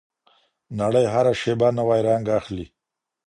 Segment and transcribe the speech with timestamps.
[0.79, 2.65] نړۍ هره شیبه نوی رنګ اخلي.